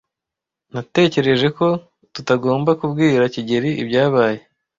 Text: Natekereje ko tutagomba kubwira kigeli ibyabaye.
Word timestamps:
Natekereje 0.73 1.47
ko 1.57 1.67
tutagomba 2.13 2.71
kubwira 2.79 3.23
kigeli 3.33 3.69
ibyabaye. 3.81 4.39